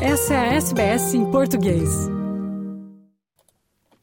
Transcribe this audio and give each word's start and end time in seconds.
Essa 0.00 0.34
é 0.34 0.36
a 0.36 0.54
SBS 0.54 1.14
em 1.14 1.24
português. 1.30 1.88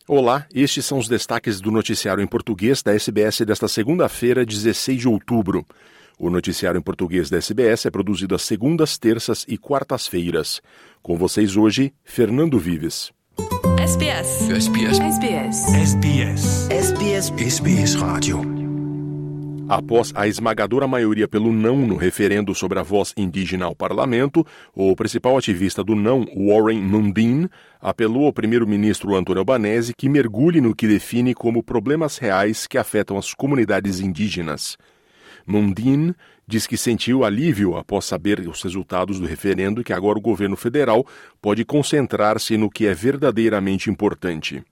Olá, 0.07 0.45
estes 0.53 0.85
são 0.85 0.97
os 0.97 1.07
destaques 1.07 1.61
do 1.61 1.71
noticiário 1.71 2.23
em 2.23 2.27
português 2.27 2.81
da 2.81 2.93
SBS 2.93 3.41
desta 3.41 3.67
segunda-feira, 3.67 4.43
16 4.43 5.01
de 5.01 5.07
outubro. 5.07 5.63
O 6.17 6.31
noticiário 6.31 6.79
em 6.79 6.81
português 6.81 7.29
da 7.29 7.37
SBS 7.37 7.85
é 7.85 7.91
produzido 7.91 8.33
às 8.33 8.41
segundas, 8.41 8.97
terças 8.97 9.45
e 9.47 9.55
quartas-feiras. 9.55 10.61
Com 11.01 11.15
vocês 11.15 11.55
hoje, 11.55 11.93
Fernando 12.03 12.57
Vives. 12.57 13.11
SBS. 13.79 14.49
SBS. 14.49 14.99
SBS. 14.99 15.73
SBS. 15.73 16.69
SBS. 16.71 17.31
SBS 17.37 17.95
Radio. 17.95 18.52
Após 19.75 20.13
a 20.13 20.27
esmagadora 20.27 20.87
maioria 20.87 21.27
pelo 21.27 21.51
não 21.51 21.75
no 21.77 21.95
referendo 21.95 22.53
sobre 22.53 22.77
a 22.77 22.83
voz 22.83 23.11
indígena 23.17 23.65
ao 23.65 23.75
parlamento, 23.75 24.45
o 24.71 24.95
principal 24.95 25.35
ativista 25.35 25.83
do 25.83 25.95
não, 25.95 26.27
Warren 26.35 26.79
Mundine, 26.79 27.49
apelou 27.81 28.27
ao 28.27 28.33
primeiro-ministro 28.33 29.15
Antônio 29.15 29.39
Albanese 29.39 29.95
que 29.97 30.07
mergulhe 30.07 30.61
no 30.61 30.75
que 30.75 30.87
define 30.87 31.33
como 31.33 31.63
problemas 31.63 32.19
reais 32.19 32.67
que 32.67 32.77
afetam 32.77 33.17
as 33.17 33.33
comunidades 33.33 33.99
indígenas. 33.99 34.77
Mundine 35.43 36.13
diz 36.47 36.67
que 36.67 36.77
sentiu 36.77 37.23
alívio 37.23 37.75
após 37.75 38.05
saber 38.05 38.41
os 38.41 38.61
resultados 38.61 39.19
do 39.19 39.25
referendo 39.25 39.81
e 39.81 39.83
que 39.83 39.91
agora 39.91 40.19
o 40.19 40.21
governo 40.21 40.55
federal 40.55 41.03
pode 41.41 41.65
concentrar-se 41.65 42.57
no 42.57 42.69
que 42.69 42.85
é 42.85 42.93
verdadeiramente 42.93 43.89
importante. 43.89 44.63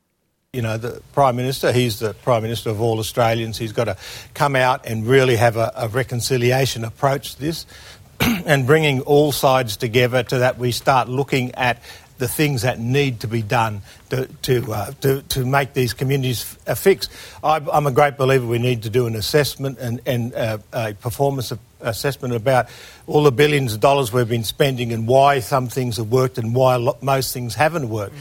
You 0.53 0.61
know, 0.61 0.77
the 0.77 1.01
Prime 1.13 1.37
Minister, 1.37 1.71
he's 1.71 1.99
the 1.99 2.13
Prime 2.13 2.43
Minister 2.43 2.71
of 2.71 2.81
all 2.81 2.99
Australians. 2.99 3.57
He's 3.57 3.71
got 3.71 3.85
to 3.85 3.95
come 4.33 4.57
out 4.57 4.85
and 4.85 5.07
really 5.07 5.37
have 5.37 5.55
a, 5.55 5.71
a 5.77 5.87
reconciliation 5.87 6.83
approach 6.83 7.35
to 7.35 7.39
this 7.39 7.65
and 8.19 8.67
bringing 8.67 8.99
all 8.99 9.31
sides 9.31 9.77
together 9.77 10.23
to 10.23 10.39
that 10.39 10.57
we 10.57 10.73
start 10.73 11.08
looking 11.08 11.55
at 11.55 11.81
the 12.17 12.27
things 12.27 12.63
that 12.63 12.81
need 12.81 13.21
to 13.21 13.30
be 13.30 13.41
done 13.41 13.81
to, 14.09 14.25
to, 14.41 14.73
uh, 14.73 14.91
to, 14.99 15.21
to 15.21 15.45
make 15.45 15.73
these 15.73 15.93
communities 15.93 16.58
a 16.67 16.75
fix. 16.75 17.08
I, 17.41 17.65
I'm 17.71 17.88
a 17.88 17.91
great 17.91 18.17
believer 18.17 18.45
we 18.45 18.59
need 18.59 18.83
to 18.83 18.89
do 18.89 19.08
an 19.08 19.15
assessment 19.15 19.80
and, 19.80 20.02
and 20.05 20.33
uh, 20.33 20.58
a 20.73 20.93
performance 20.95 21.53
assessment 21.80 22.33
about 22.33 22.67
all 23.08 23.23
the 23.23 23.31
billions 23.31 23.73
of 23.73 23.80
dollars 23.80 24.11
we've 24.11 24.27
been 24.27 24.43
spending 24.43 24.91
and 24.91 25.08
why 25.08 25.39
some 25.39 25.69
things 25.69 25.95
have 25.95 26.11
worked 26.11 26.38
and 26.38 26.53
why 26.53 26.91
most 27.02 27.33
things 27.33 27.55
haven't 27.55 27.88
worked. 27.88 28.15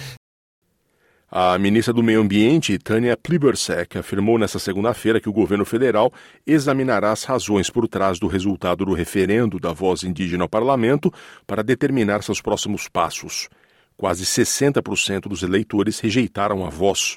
A 1.33 1.57
ministra 1.61 1.95
do 1.95 2.03
Meio 2.03 2.23
Ambiente, 2.23 2.77
Tânia 2.77 3.17
Plibersek, 3.17 3.97
afirmou 3.97 4.37
nesta 4.37 4.59
segunda-feira 4.59 5.21
que 5.21 5.29
o 5.29 5.33
governo 5.33 5.65
federal 5.65 6.13
examinará 6.45 7.13
as 7.13 7.23
razões 7.23 7.71
por 7.71 7.87
trás 7.87 8.19
do 8.19 8.27
resultado 8.27 8.85
do 8.85 8.93
referendo 8.93 9.61
da 9.61 9.73
voz 9.73 10.03
indígena 10.03 10.43
ao 10.43 10.49
parlamento 10.49 11.09
para 11.47 11.63
determinar 11.63 12.25
seus 12.25 12.41
próximos 12.41 12.89
passos. 12.89 13.49
Quase 13.97 14.25
60% 14.25 15.29
dos 15.29 15.45
eleitores 15.45 16.01
rejeitaram 16.01 16.67
a 16.67 16.69
voz. 16.69 17.17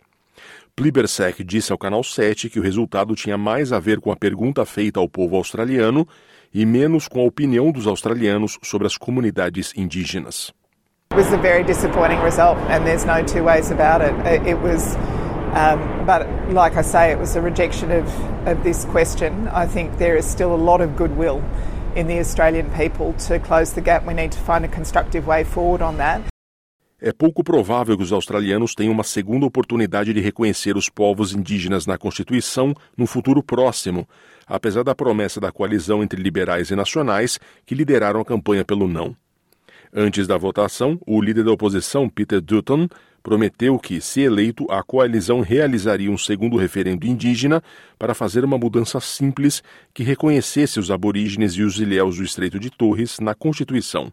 Plibersek 0.76 1.44
disse 1.44 1.72
ao 1.72 1.78
Canal 1.80 2.04
7 2.04 2.52
que 2.52 2.60
o 2.60 2.64
resultado 2.64 3.16
tinha 3.16 3.38
mais 3.38 3.74
a 3.74 3.80
ver 3.80 4.00
com 4.00 4.12
a 4.12 4.16
pergunta 4.16 4.64
feita 4.64 5.00
ao 5.00 5.10
povo 5.10 5.38
australiano 5.38 6.08
e 6.54 6.68
menos 6.68 7.08
com 7.08 7.20
a 7.20 7.26
opinião 7.26 7.72
dos 7.72 7.88
australianos 7.88 8.60
sobre 8.62 8.86
as 8.86 8.96
comunidades 8.96 9.74
indígenas. 9.76 10.54
It 11.14 11.18
was 11.18 11.32
a 11.32 11.38
very 11.38 11.64
disappointing 11.64 12.20
result, 12.22 12.58
and 12.72 12.88
there's 12.88 13.06
no 13.06 13.24
two 13.24 13.44
ways 13.44 13.70
about 13.70 14.02
it. 14.02 14.16
It 14.48 14.58
was, 14.58 14.96
um, 15.54 16.08
but 16.08 16.28
like 16.52 16.76
I 16.76 16.82
say, 16.82 17.12
it 17.12 17.20
was 17.20 17.36
a 17.36 17.40
rejection 17.40 17.92
of, 17.92 18.08
of 18.48 18.64
this 18.64 18.84
question. 18.86 19.48
I 19.50 19.68
think 19.68 20.00
there 20.00 20.18
is 20.18 20.26
still 20.26 20.56
a 20.56 20.58
lot 20.58 20.82
of 20.82 20.96
goodwill 20.96 21.44
in 21.96 22.08
the 22.08 22.18
Australian 22.18 22.72
people 22.72 23.14
to 23.28 23.38
close 23.38 23.74
the 23.74 23.82
gap. 23.82 24.08
We 24.08 24.16
need 24.16 24.32
to 24.32 24.40
find 24.40 24.66
a 24.66 24.68
constructive 24.68 25.28
way 25.28 25.44
forward 25.44 25.84
on 25.84 25.98
that. 25.98 26.24
É 27.00 27.12
pouco 27.14 27.44
provável 27.44 27.96
que 27.96 28.04
os 28.04 28.12
australianos 28.12 28.74
tenham 28.74 28.92
uma 28.92 29.04
segunda 29.04 29.46
oportunidade 29.46 30.14
de 30.14 30.20
reconhecer 30.20 30.76
os 30.76 30.90
povos 30.90 31.32
indígenas 31.32 31.86
na 31.86 31.96
Constituição 31.96 32.74
no 32.98 33.06
futuro 33.06 33.44
próximo, 33.44 34.10
apesar 34.48 34.84
da 34.84 34.96
promessa 34.96 35.40
da 35.40 35.52
coalizão 35.52 36.02
entre 36.02 36.20
liberais 36.20 36.72
e 36.72 36.76
nacionais 36.76 37.40
que 37.68 37.76
lideraram 37.76 38.20
a 38.20 38.26
campanha 38.26 38.66
pelo 38.66 38.88
não. 38.88 39.16
Antes 39.96 40.26
da 40.26 40.38
votação, 40.38 41.00
o 41.06 41.22
líder 41.22 41.44
da 41.44 41.52
oposição, 41.52 42.10
Peter 42.10 42.42
Dutton, 42.42 42.88
prometeu 43.22 43.78
que, 43.78 44.02
se 44.02 44.22
eleito, 44.22 44.66
a 44.72 44.82
coalizão 44.82 45.42
realizaria 45.42 46.10
um 46.10 46.18
segundo 46.18 46.58
referendo 46.58 47.06
indígena 47.06 47.62
para 48.00 48.16
fazer 48.16 48.44
uma 48.44 48.58
mudança 48.58 49.00
simples 49.00 49.62
que 49.94 50.02
reconhecesse 50.02 50.80
os 50.80 50.90
aborígenes 50.90 51.54
e 51.54 51.62
os 51.62 51.80
ilhéus 51.80 52.18
do 52.18 52.24
Estreito 52.24 52.60
de 52.60 52.72
Torres 52.72 53.20
na 53.20 53.36
Constituição. 53.36 54.12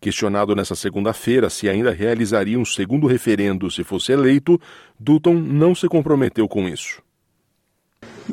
Questionado 0.00 0.56
nesta 0.56 0.74
segunda-feira 0.74 1.50
se 1.50 1.68
ainda 1.68 1.90
realizaria 1.90 2.58
um 2.58 2.64
segundo 2.64 3.06
referendo 3.06 3.70
se 3.70 3.84
fosse 3.84 4.12
eleito, 4.12 4.58
Dutton 4.98 5.34
não 5.34 5.74
se 5.74 5.86
comprometeu 5.86 6.48
com 6.48 6.66
isso. 6.66 7.02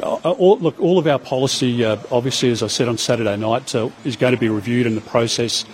All, 0.02 0.58
look, 0.60 0.80
all 0.80 0.98
of 0.98 1.08
our 1.10 1.20
policy, 1.20 1.84
uh, 1.84 1.98
obviously, 2.12 2.52
as 2.52 2.62
I 2.62 2.68
said 2.68 2.90
on 2.90 2.98
Saturday 2.98 3.38
night, 3.38 3.76
uh, 3.76 3.90
is 4.06 4.16
going 4.16 4.34
to 4.34 4.40
be 4.40 4.50
reviewed 4.50 4.86
in 4.86 4.96
the 4.96 5.02
process 5.02 5.66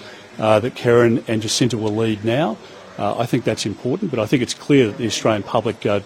uh, 0.41 0.59
that 0.59 0.75
Karen 0.75 1.23
and 1.27 1.41
Jacinta 1.41 1.77
will 1.77 1.95
lead 1.95 2.25
now. 2.25 2.57
Uh, 2.97 3.17
I 3.17 3.25
think 3.25 3.45
that's 3.45 3.65
important, 3.65 4.11
but 4.11 4.19
I 4.19 4.25
think 4.25 4.41
it's 4.41 4.55
clear 4.55 4.87
that 4.87 4.97
the 4.97 5.05
Australian 5.05 5.43
public 5.43 5.85
uh, 5.85 6.01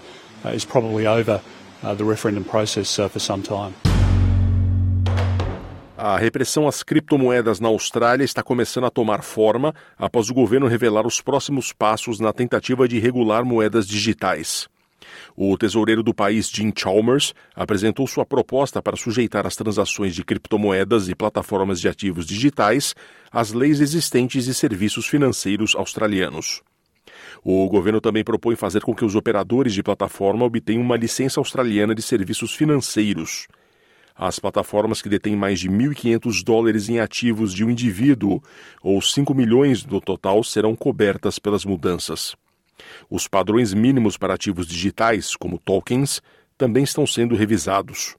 is 0.54 0.66
probably 0.66 1.08
over 1.08 1.42
uh, 1.82 1.96
the 1.96 2.04
referendum 2.04 2.44
process 2.44 3.00
uh, 3.00 3.08
for 3.08 3.20
some 3.20 3.42
time. 3.42 3.74
A 5.98 6.18
repressão 6.18 6.68
às 6.68 6.84
criptomoedas 6.84 7.60
na 7.60 7.70
Austrália 7.70 8.26
está 8.26 8.44
começando 8.44 8.86
a 8.86 8.92
tomar 8.92 9.24
forma 9.24 9.74
após 9.98 10.30
o 10.30 10.34
governo 10.34 10.68
revelar 10.68 11.08
os 11.08 11.22
próximos 11.22 11.72
passos 11.72 12.20
na 12.20 12.34
tentativa 12.34 12.88
de 12.88 13.00
regular 13.00 13.44
moedas 13.46 13.88
digitais. 13.88 14.68
O 15.36 15.58
tesoureiro 15.58 16.02
do 16.02 16.14
país, 16.14 16.50
Jim 16.50 16.72
Chalmers, 16.76 17.34
apresentou 17.56 18.08
sua 18.08 18.26
proposta 18.26 18.82
para 18.82 18.96
sujeitar 18.96 19.46
as 19.46 19.56
transações 19.56 20.16
de 20.16 20.24
criptomoedas 20.24 21.10
e 21.10 21.16
plataformas 21.16 21.80
de 21.80 21.88
ativos 21.88 22.26
digitais 22.26 22.96
às 23.32 23.52
leis 23.52 23.82
existentes 23.82 24.48
e 24.48 24.54
serviços 24.54 25.08
financeiros 25.08 25.76
australianos. 25.76 26.62
O 27.44 27.68
governo 27.70 28.02
também 28.02 28.24
propõe 28.24 28.56
fazer 28.56 28.82
com 28.82 28.96
que 28.96 29.06
os 29.06 29.16
operadores 29.16 29.74
de 29.74 29.84
plataforma 29.84 30.46
obtenham 30.46 30.82
uma 30.82 30.98
licença 30.98 31.40
australiana 31.40 31.94
de 31.94 32.02
serviços 32.02 32.56
financeiros. 32.56 33.48
As 34.18 34.40
plataformas 34.40 35.02
que 35.02 35.10
detêm 35.10 35.36
mais 35.36 35.60
de 35.60 35.70
1.500 35.70 36.44
dólares 36.44 36.88
em 36.88 37.00
ativos 37.00 37.54
de 37.54 37.66
um 37.66 37.70
indivíduo, 37.70 38.42
ou 38.82 39.02
5 39.02 39.34
milhões 39.34 39.86
no 39.86 40.00
total, 40.00 40.42
serão 40.44 40.74
cobertas 40.74 41.38
pelas 41.38 41.66
mudanças. 41.66 42.36
Os 43.10 43.28
padrões 43.28 43.74
mínimos 43.74 44.18
para 44.18 44.34
ativos 44.34 44.68
digitais, 44.68 45.36
como 45.36 45.58
tokens, 45.58 46.22
também 46.58 46.84
estão 46.84 47.06
sendo 47.06 47.36
revisados. 47.36 48.16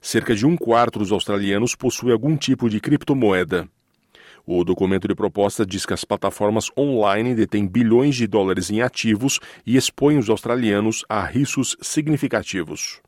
Cerca 0.00 0.34
de 0.34 0.46
um 0.46 0.56
quarto 0.56 0.98
dos 0.98 1.12
australianos 1.12 1.74
possui 1.74 2.12
algum 2.12 2.36
tipo 2.36 2.68
de 2.68 2.80
criptomoeda. 2.80 3.68
O 4.46 4.62
documento 4.62 5.08
de 5.08 5.14
proposta 5.14 5.66
diz 5.66 5.84
que 5.84 5.92
as 5.92 6.04
plataformas 6.04 6.70
online 6.78 7.34
detêm 7.34 7.66
bilhões 7.66 8.14
de 8.14 8.28
dólares 8.28 8.70
em 8.70 8.80
ativos 8.80 9.40
e 9.66 9.76
expõem 9.76 10.18
os 10.18 10.30
australianos 10.30 11.04
a 11.08 11.24
riscos 11.24 11.76
significativos. 11.80 13.00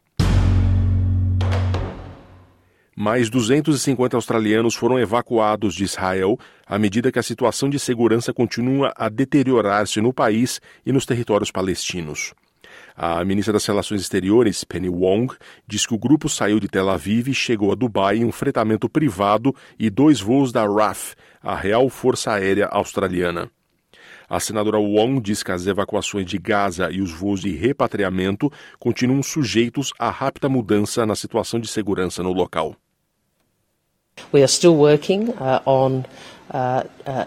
Mais 3.01 3.31
250 3.31 4.17
australianos 4.17 4.75
foram 4.75 4.99
evacuados 4.99 5.73
de 5.73 5.85
Israel 5.85 6.37
à 6.67 6.81
medida 6.81 7.13
que 7.13 7.19
a 7.21 7.23
situação 7.23 7.71
de 7.71 7.79
segurança 7.79 8.35
continua 8.35 8.93
a 8.97 9.09
deteriorar-se 9.09 10.01
no 10.01 10.13
país 10.13 10.61
e 10.85 10.91
nos 10.91 11.07
territórios 11.07 11.53
palestinos. 11.53 12.35
A 12.97 13.25
ministra 13.25 13.53
das 13.53 13.65
Relações 13.65 14.01
Exteriores, 14.01 14.65
Penny 14.65 14.89
Wong, 14.89 15.33
diz 15.65 15.87
que 15.87 15.95
o 15.95 15.99
grupo 15.99 16.29
saiu 16.29 16.59
de 16.59 16.67
Tel 16.67 16.91
Aviv 16.91 17.29
e 17.29 17.35
chegou 17.35 17.71
a 17.71 17.77
Dubai 17.77 18.17
em 18.17 18.25
um 18.25 18.33
fretamento 18.33 18.89
privado 18.89 19.55
e 19.79 19.89
dois 19.89 20.21
voos 20.21 20.51
da 20.51 20.67
RAF, 20.67 21.15
a 21.41 21.55
Real 21.55 21.89
Força 21.89 22.33
Aérea 22.33 22.67
Australiana. 22.67 23.49
A 24.29 24.41
senadora 24.41 24.79
Wong 24.79 25.21
diz 25.21 25.45
que 25.45 25.53
as 25.53 25.69
evacuações 25.69 26.27
de 26.27 26.37
Gaza 26.37 26.91
e 26.91 27.01
os 27.01 27.13
voos 27.13 27.43
de 27.43 27.53
repatriamento 27.53 28.51
continuam 28.77 29.23
sujeitos 29.23 29.93
à 30.01 30.11
rápida 30.11 30.49
mudança 30.49 31.07
na 31.07 31.15
situação 31.15 31.61
de 31.61 31.69
segurança 31.69 32.25
no 32.25 32.33
local. 32.33 32.75
We 34.31 34.43
are 34.43 34.49
still 34.49 34.77
working 34.77 35.33
uh, 35.35 35.63
on 35.65 36.07
uh, 36.51 36.85
uh, 37.07 37.27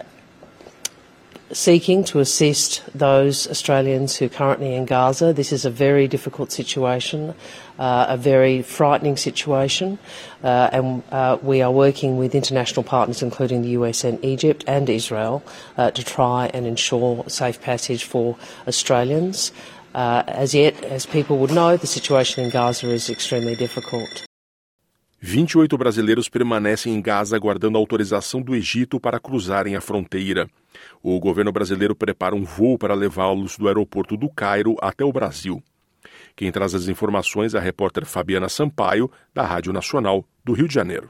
seeking 1.52 2.02
to 2.02 2.18
assist 2.20 2.82
those 2.94 3.46
Australians 3.48 4.16
who 4.16 4.26
are 4.26 4.28
currently 4.30 4.74
in 4.74 4.86
Gaza. 4.86 5.32
This 5.32 5.52
is 5.52 5.64
a 5.64 5.70
very 5.70 6.08
difficult 6.08 6.50
situation, 6.50 7.34
uh, 7.78 8.06
a 8.08 8.16
very 8.16 8.62
frightening 8.62 9.16
situation, 9.16 9.98
uh, 10.42 10.70
and 10.72 11.02
uh, 11.12 11.38
we 11.42 11.60
are 11.60 11.70
working 11.70 12.16
with 12.16 12.34
international 12.34 12.84
partners, 12.84 13.22
including 13.22 13.62
the 13.62 13.70
US 13.70 14.02
and 14.04 14.24
Egypt 14.24 14.64
and 14.66 14.88
Israel, 14.88 15.42
to 15.76 16.04
try 16.04 16.50
and 16.54 16.66
ensure 16.66 17.24
safe 17.28 17.60
passage 17.60 18.04
for 18.04 18.36
Australians. 18.66 19.52
as 19.94 20.54
yet, 20.54 20.82
as 20.84 21.04
people 21.04 21.38
would 21.38 21.52
know, 21.52 21.76
the 21.76 21.86
situation 21.86 22.44
in 22.44 22.50
Gaza 22.50 22.88
is 22.88 23.10
extremely 23.10 23.56
difficult. 23.56 24.24
28 25.24 25.78
brasileiros 25.78 26.28
permanecem 26.28 26.92
em 26.92 27.00
Gaza 27.00 27.36
aguardando 27.36 27.78
autorização 27.78 28.42
do 28.42 28.56
Egito 28.56 28.98
para 28.98 29.20
cruzarem 29.20 29.76
a 29.76 29.80
fronteira. 29.80 30.50
O 31.00 31.20
governo 31.20 31.52
brasileiro 31.52 31.94
prepara 31.94 32.34
um 32.34 32.42
voo 32.42 32.76
para 32.76 32.92
levá-los 32.92 33.56
do 33.56 33.68
aeroporto 33.68 34.16
do 34.16 34.28
Cairo 34.28 34.74
até 34.82 35.04
o 35.04 35.12
Brasil. 35.12 35.62
Quem 36.34 36.50
traz 36.50 36.74
as 36.74 36.88
informações 36.88 37.54
é 37.54 37.58
a 37.58 37.60
repórter 37.60 38.04
Fabiana 38.04 38.48
Sampaio, 38.48 39.08
da 39.32 39.44
Rádio 39.44 39.72
Nacional 39.72 40.24
do 40.44 40.54
Rio 40.54 40.66
de 40.66 40.74
Janeiro. 40.74 41.08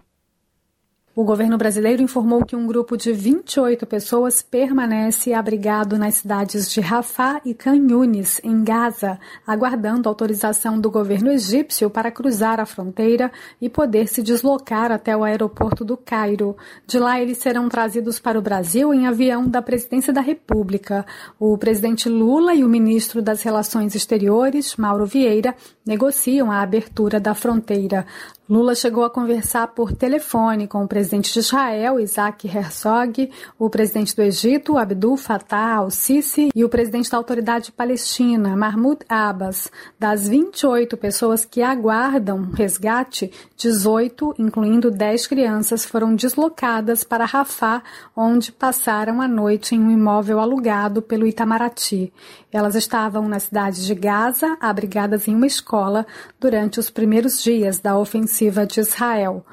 O 1.15 1.25
governo 1.25 1.59
brasileiro 1.59 2.03
informou 2.03 2.43
que 2.43 2.57
um 2.57 2.67
grupo 2.67 2.97
de 2.97 3.13
28 3.13 3.87
pessoas 3.87 4.41
permanece 4.41 5.35
abrigado 5.35 5.99
nas 5.99 6.15
cidades 6.15 6.73
de 6.73 6.81
Rafah 6.81 7.39
e 7.45 7.53
Khan 7.53 7.77
Yunis, 7.77 8.41
em 8.43 8.65
Gaza, 8.65 9.21
aguardando 9.47 10.09
autorização 10.09 10.81
do 10.81 10.91
governo 10.91 11.31
egípcio 11.31 11.91
para 11.91 12.11
cruzar 12.11 12.59
a 12.61 12.65
fronteira 12.65 13.31
e 13.61 13.69
poder 13.69 14.09
se 14.09 14.23
deslocar 14.23 14.91
até 14.91 15.15
o 15.15 15.23
aeroporto 15.23 15.85
do 15.85 15.99
Cairo. 15.99 16.57
De 16.87 16.99
lá, 16.99 17.21
eles 17.21 17.37
serão 17.37 17.69
trazidos 17.69 18.19
para 18.19 18.39
o 18.39 18.43
Brasil 18.43 18.95
em 18.95 19.07
avião 19.07 19.47
da 19.47 19.61
Presidência 19.61 20.15
da 20.15 20.23
República. 20.23 21.05
O 21.39 21.59
presidente 21.59 22.09
Lula 22.09 22.55
e 22.55 22.65
o 22.65 22.69
ministro 22.71 23.21
das 23.21 23.43
Relações 23.43 23.95
Exteriores, 23.95 24.77
Mauro 24.79 25.05
Vieira, 25.05 25.55
negociam 25.85 26.51
a 26.51 26.61
abertura 26.61 27.19
da 27.19 27.35
fronteira. 27.35 28.07
Lula 28.53 28.75
chegou 28.75 29.03
a 29.03 29.09
conversar 29.09 29.69
por 29.69 29.93
telefone 29.93 30.67
com 30.67 30.85
o 30.85 30.87
presidente 30.87 31.33
de 31.33 31.39
Israel, 31.39 31.99
Isaac 31.99 32.47
Herzog, 32.47 33.31
o 33.59 33.71
presidente 33.71 34.15
do 34.15 34.21
Egito, 34.21 34.77
Abdul 34.77 35.17
Fattah 35.17 35.77
al-Sisi, 35.77 36.51
e 36.55 36.63
o 36.63 36.69
presidente 36.69 37.11
da 37.11 37.17
Autoridade 37.17 37.73
Palestina, 37.73 38.55
Mahmoud 38.55 39.07
Abbas. 39.09 39.71
Das 39.99 40.29
28 40.29 40.99
pessoas 40.99 41.47
que 41.47 41.63
aguardam 41.63 42.51
resgate, 42.53 43.33
18, 43.57 44.35
incluindo 44.39 44.91
10 44.91 45.27
crianças, 45.29 45.87
foram 45.87 46.15
deslocadas 46.15 47.05
para 47.05 47.25
Rafah, 47.25 47.83
onde 48.15 48.53
passaram 48.53 49.23
a 49.23 49.29
noite 49.29 49.75
em 49.75 49.81
um 49.81 49.91
imóvel 49.91 50.39
alugado 50.39 51.01
pelo 51.01 51.27
Itamaraty. 51.27 52.13
Elas 52.53 52.75
estavam 52.75 53.27
na 53.27 53.41
cidade 53.41 53.87
de 53.87 53.95
Gaza, 53.95 54.59
abrigadas 54.61 55.27
em 55.27 55.35
uma 55.35 55.47
escola, 55.47 55.72
durante 56.39 56.79
os 56.79 56.91
primeiros 56.91 57.43
dias 57.43 57.81
da 57.81 57.97
ofensiva 57.97 58.23
ofensiva 58.23 58.67
de 58.67 58.81
Israel. 58.81 59.45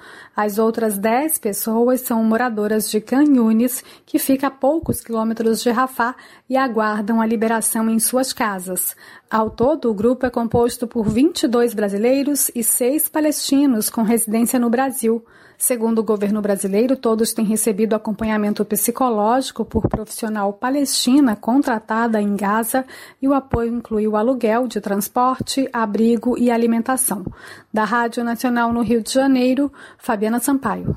As 0.42 0.58
outras 0.58 0.98
dez 0.98 1.38
pessoas 1.38 2.00
são 2.00 2.24
moradoras 2.24 2.90
de 2.90 3.02
Khan 3.02 3.26
Yunis, 3.26 3.84
que 4.06 4.18
fica 4.18 4.48
a 4.48 4.50
poucos 4.50 5.02
quilômetros 5.02 5.62
de 5.62 5.70
Rafah, 5.70 6.16
e 6.50 6.56
aguardam 6.56 7.20
a 7.20 7.26
liberação 7.26 7.90
em 7.90 8.00
suas 8.00 8.32
casas. 8.32 8.96
Ao 9.30 9.50
todo, 9.50 9.92
o 9.92 9.94
grupo 9.94 10.26
é 10.26 10.30
composto 10.30 10.88
por 10.88 11.10
22 11.10 11.74
brasileiros 11.74 12.50
e 12.56 12.64
seis 12.64 13.10
palestinos 13.10 13.90
com 13.90 14.02
residência 14.02 14.58
no 14.58 14.70
Brasil. 14.70 15.26
Segundo 15.62 16.00
o 16.00 16.04
governo 16.04 16.42
brasileiro, 16.42 16.96
todos 16.96 17.34
têm 17.34 17.44
recebido 17.44 17.94
acompanhamento 17.94 18.64
psicológico 18.64 19.66
por 19.66 19.90
profissional 19.90 20.54
palestina 20.54 21.36
contratada 21.36 22.22
em 22.22 22.34
Gaza 22.38 22.86
e 23.22 23.28
o 23.28 23.34
apoio 23.34 23.76
inclui 23.76 24.08
o 24.08 24.16
aluguel 24.16 24.70
de 24.70 24.80
transporte, 24.80 25.68
abrigo 25.74 26.38
e 26.38 26.50
alimentação. 26.50 27.26
Da 27.74 27.84
Rádio 27.84 28.24
Nacional 28.24 28.72
no 28.72 28.82
Rio 28.82 29.04
de 29.04 29.12
Janeiro, 29.12 29.70
Fabiana 29.98 30.29
Sampaio. 30.38 30.96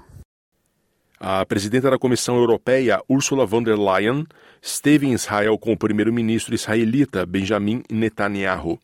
A 1.19 1.47
presidenta 1.47 1.89
da 1.89 1.97
Comissão 1.97 2.37
Europeia, 2.37 3.01
Ursula 3.09 3.47
von 3.47 3.63
der 3.63 3.79
Leyen, 3.79 4.27
esteve 4.61 5.07
em 5.07 5.13
Israel 5.13 5.57
com 5.57 5.73
o 5.73 5.79
primeiro-ministro 5.79 6.53
israelita 6.53 7.25
Benjamin 7.25 7.85
Netanyahu. 7.89 8.77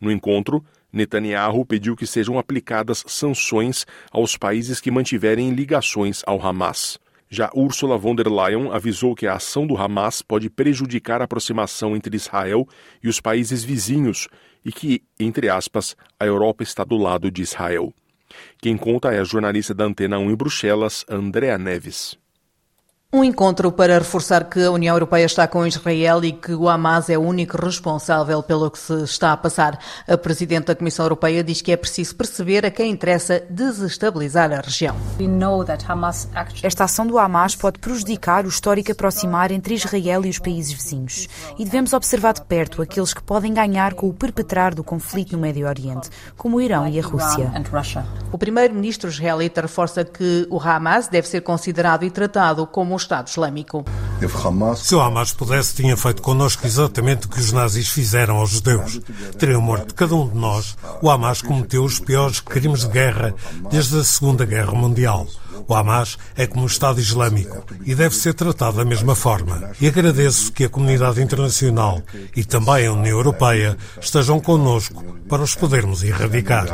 No 0.00 0.10
encontro, 0.10 0.64
Netanyahu 0.90 1.66
pediu 1.66 1.94
que 1.94 2.06
sejam 2.06 2.38
aplicadas 2.38 3.04
sanções 3.06 3.86
aos 4.10 4.38
países 4.38 4.80
que 4.80 4.90
mantiverem 4.90 5.50
ligações 5.50 6.22
ao 6.26 6.40
Hamas. 6.40 6.98
Já 7.28 7.50
Ursula 7.54 7.96
von 7.96 8.14
der 8.14 8.28
Leyen 8.28 8.70
avisou 8.72 9.14
que 9.14 9.26
a 9.26 9.34
ação 9.34 9.66
do 9.66 9.76
Hamas 9.76 10.20
pode 10.22 10.50
prejudicar 10.50 11.20
a 11.20 11.24
aproximação 11.24 11.94
entre 11.94 12.16
Israel 12.16 12.66
e 13.02 13.08
os 13.08 13.20
países 13.20 13.64
vizinhos 13.64 14.28
e 14.64 14.72
que, 14.72 15.02
entre 15.18 15.48
aspas, 15.48 15.96
a 16.18 16.26
Europa 16.26 16.62
está 16.62 16.84
do 16.84 16.96
lado 16.96 17.30
de 17.30 17.42
Israel. 17.42 17.92
Quem 18.60 18.76
conta 18.76 19.12
é 19.12 19.18
a 19.18 19.24
jornalista 19.24 19.74
da 19.74 19.84
Antena 19.84 20.18
1 20.18 20.30
em 20.30 20.34
Bruxelas, 20.34 21.04
Andrea 21.08 21.58
Neves. 21.58 22.21
Um 23.14 23.22
encontro 23.22 23.70
para 23.70 23.98
reforçar 23.98 24.44
que 24.44 24.64
a 24.64 24.70
União 24.70 24.94
Europeia 24.94 25.26
está 25.26 25.46
com 25.46 25.66
Israel 25.66 26.24
e 26.24 26.32
que 26.32 26.54
o 26.54 26.66
Hamas 26.66 27.10
é 27.10 27.18
o 27.18 27.20
único 27.20 27.62
responsável 27.62 28.42
pelo 28.42 28.70
que 28.70 28.78
se 28.78 29.02
está 29.02 29.32
a 29.32 29.36
passar. 29.36 29.78
A 30.08 30.16
Presidente 30.16 30.68
da 30.68 30.74
Comissão 30.74 31.04
Europeia 31.04 31.44
diz 31.44 31.60
que 31.60 31.70
é 31.70 31.76
preciso 31.76 32.16
perceber 32.16 32.64
a 32.64 32.70
quem 32.70 32.90
interessa 32.90 33.42
desestabilizar 33.50 34.50
a 34.50 34.62
região. 34.62 34.96
Esta 36.62 36.84
ação 36.84 37.06
do 37.06 37.18
Hamas 37.18 37.54
pode 37.54 37.78
prejudicar 37.80 38.46
o 38.46 38.48
histórico 38.48 38.92
aproximar 38.92 39.50
entre 39.50 39.74
Israel 39.74 40.24
e 40.24 40.30
os 40.30 40.38
países 40.38 40.72
vizinhos. 40.72 41.28
E 41.58 41.66
devemos 41.66 41.92
observar 41.92 42.32
de 42.32 42.40
perto 42.40 42.80
aqueles 42.80 43.12
que 43.12 43.22
podem 43.22 43.52
ganhar 43.52 43.92
com 43.92 44.08
o 44.08 44.14
perpetrar 44.14 44.74
do 44.74 44.82
conflito 44.82 45.32
no 45.32 45.42
Médio 45.42 45.68
Oriente, 45.68 46.08
como 46.34 46.56
o 46.56 46.62
Irão 46.62 46.88
e 46.88 46.98
a 46.98 47.02
Rússia. 47.02 47.52
O 48.32 48.38
primeiro-ministro 48.38 49.10
israelita 49.10 49.60
reforça 49.60 50.02
que 50.02 50.46
o 50.48 50.58
Hamas 50.58 51.08
deve 51.08 51.28
ser 51.28 51.42
considerado 51.42 52.04
e 52.04 52.10
tratado 52.10 52.66
como 52.66 53.01
Estado 53.02 53.28
Islâmico. 53.28 53.84
Se 54.76 54.94
o 54.94 55.00
Hamas 55.00 55.32
pudesse, 55.32 55.74
tinha 55.74 55.96
feito 55.96 56.22
connosco 56.22 56.66
exatamente 56.66 57.26
o 57.26 57.28
que 57.28 57.40
os 57.40 57.52
nazis 57.52 57.88
fizeram 57.88 58.36
aos 58.36 58.50
judeus. 58.50 59.00
Teriam 59.38 59.60
morto 59.60 59.94
cada 59.94 60.14
um 60.14 60.28
de 60.28 60.36
nós. 60.36 60.76
O 61.00 61.10
Hamas 61.10 61.42
cometeu 61.42 61.84
os 61.84 61.98
piores 61.98 62.40
crimes 62.40 62.80
de 62.80 62.88
guerra 62.88 63.34
desde 63.70 63.98
a 63.98 64.04
Segunda 64.04 64.44
Guerra 64.44 64.72
Mundial. 64.72 65.26
O 65.66 65.74
Hamas 65.74 66.18
é 66.36 66.46
como 66.46 66.64
o 66.64 66.66
Estado 66.66 67.00
Islâmico 67.00 67.64
e 67.84 67.94
deve 67.94 68.14
ser 68.14 68.34
tratado 68.34 68.76
da 68.78 68.84
mesma 68.84 69.14
forma. 69.14 69.70
E 69.80 69.86
agradeço 69.86 70.52
que 70.52 70.64
a 70.64 70.68
comunidade 70.68 71.22
internacional 71.22 72.02
e 72.36 72.44
também 72.44 72.86
a 72.86 72.92
União 72.92 73.16
Europeia 73.16 73.76
estejam 74.00 74.40
connosco 74.40 75.04
para 75.28 75.42
os 75.42 75.54
podermos 75.54 76.02
erradicar. 76.02 76.66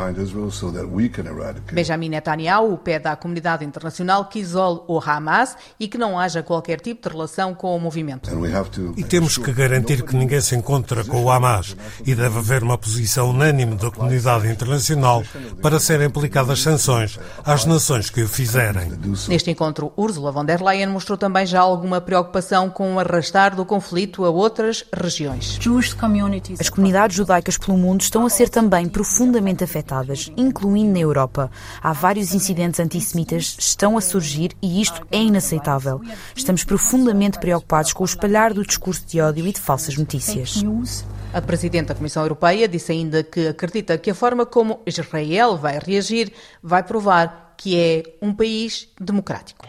Benjamin 1.71 2.09
Netanyahu 2.09 2.77
pede 2.77 3.07
à 3.07 3.15
comunidade 3.15 3.63
internacional 3.65 4.25
que 4.25 4.39
isole 4.39 4.81
o 4.87 4.99
Hamas 4.99 5.55
e 5.79 5.87
que 5.87 5.97
não 5.97 6.19
haja 6.19 6.43
qualquer 6.43 6.79
tipo 6.79 7.07
de 7.07 7.15
relação 7.15 7.53
com 7.53 7.75
o 7.75 7.79
movimento. 7.79 8.29
E 8.97 9.03
temos 9.03 9.37
que 9.37 9.51
garantir 9.51 10.03
que 10.03 10.15
ninguém 10.15 10.41
se 10.41 10.55
encontra 10.55 11.03
com 11.03 11.23
o 11.23 11.31
Hamas 11.31 11.75
e 12.05 12.15
deve 12.15 12.39
haver 12.39 12.63
uma 12.63 12.77
posição 12.77 13.29
unânime 13.29 13.75
da 13.75 13.91
comunidade 13.91 14.47
internacional 14.47 15.23
para 15.61 15.79
serem 15.79 16.07
aplicadas 16.07 16.61
sanções 16.61 17.19
às 17.45 17.65
nações 17.65 18.09
que 18.09 18.21
o 18.21 18.27
fizerem. 18.27 18.78
Neste 19.27 19.51
encontro, 19.51 19.91
Ursula 19.97 20.31
von 20.31 20.45
der 20.45 20.61
Leyen 20.61 20.87
mostrou 20.87 21.17
também 21.17 21.45
já 21.45 21.59
alguma 21.59 21.99
preocupação 21.99 22.69
com 22.69 22.95
o 22.95 22.99
arrastar 22.99 23.55
do 23.55 23.65
conflito 23.65 24.25
a 24.25 24.29
outras 24.29 24.85
regiões. 24.93 25.59
As 26.59 26.69
comunidades 26.69 27.15
judaicas 27.15 27.57
pelo 27.57 27.77
mundo 27.77 28.01
estão 28.01 28.25
a 28.25 28.29
ser 28.29 28.49
também 28.49 28.87
profundamente 28.87 29.63
afetadas, 29.63 30.31
incluindo 30.37 30.93
na 30.93 30.99
Europa. 30.99 31.51
Há 31.81 31.93
vários 31.93 32.33
incidentes 32.33 32.79
antissemitas 32.79 33.55
estão 33.59 33.97
a 33.97 34.01
surgir 34.01 34.51
e 34.61 34.81
isto 34.81 35.05
é 35.11 35.21
inaceitável. 35.21 36.01
Estamos 36.35 36.63
profundamente 36.63 37.39
preocupados 37.39 37.93
com 37.93 38.03
o 38.03 38.05
espalhar 38.05 38.53
do 38.53 38.65
discurso 38.65 39.03
de 39.05 39.21
ódio 39.21 39.47
e 39.47 39.53
de 39.53 39.59
falsas 39.59 39.97
notícias. 39.97 40.63
A 41.31 41.41
Presidente 41.41 41.87
da 41.87 41.95
Comissão 41.95 42.23
Europeia 42.23 42.67
disse 42.67 42.91
ainda 42.91 43.23
que 43.23 43.47
acredita 43.47 43.97
que 43.97 44.09
a 44.09 44.15
forma 44.15 44.45
como 44.45 44.79
Israel 44.85 45.55
vai 45.57 45.79
reagir 45.79 46.31
vai 46.61 46.81
provar 46.81 47.53
que 47.55 47.77
é 47.77 48.03
um 48.21 48.33
país 48.33 48.87
democrático. 48.99 49.67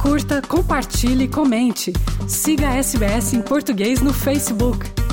Curta, 0.00 0.42
compartilhe, 0.42 1.26
comente. 1.26 1.92
Siga 2.28 2.68
a 2.68 2.76
SBS 2.76 3.32
em 3.32 3.42
português 3.42 4.00
no 4.00 4.12
Facebook. 4.12 5.03